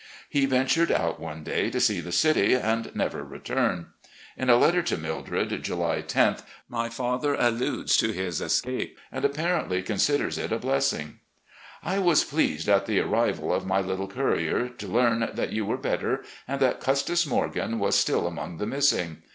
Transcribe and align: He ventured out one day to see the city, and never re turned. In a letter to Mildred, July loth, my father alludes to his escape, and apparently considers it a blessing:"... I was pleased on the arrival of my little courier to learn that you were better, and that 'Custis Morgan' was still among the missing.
He 0.27 0.47
ventured 0.47 0.91
out 0.91 1.19
one 1.19 1.43
day 1.43 1.69
to 1.69 1.79
see 1.79 1.99
the 2.01 2.11
city, 2.11 2.55
and 2.55 2.89
never 2.95 3.23
re 3.23 3.37
turned. 3.37 3.85
In 4.35 4.49
a 4.49 4.55
letter 4.57 4.81
to 4.81 4.97
Mildred, 4.97 5.61
July 5.61 6.03
loth, 6.15 6.41
my 6.67 6.89
father 6.89 7.35
alludes 7.35 7.95
to 7.97 8.11
his 8.11 8.41
escape, 8.41 8.97
and 9.11 9.23
apparently 9.23 9.83
considers 9.83 10.39
it 10.39 10.51
a 10.51 10.57
blessing:"... 10.57 11.19
I 11.83 11.99
was 11.99 12.23
pleased 12.23 12.67
on 12.67 12.81
the 12.87 12.99
arrival 12.99 13.53
of 13.53 13.67
my 13.67 13.79
little 13.79 14.07
courier 14.07 14.69
to 14.69 14.87
learn 14.87 15.29
that 15.35 15.53
you 15.53 15.67
were 15.67 15.77
better, 15.77 16.23
and 16.47 16.59
that 16.61 16.79
'Custis 16.79 17.27
Morgan' 17.27 17.77
was 17.77 17.95
still 17.95 18.25
among 18.25 18.57
the 18.57 18.65
missing. 18.65 19.21